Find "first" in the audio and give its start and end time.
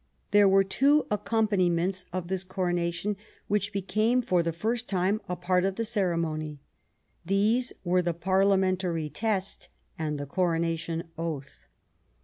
4.51-4.89